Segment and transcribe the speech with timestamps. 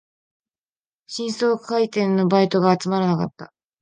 [1.05, 3.53] 新装開店のバイトが集まらなかった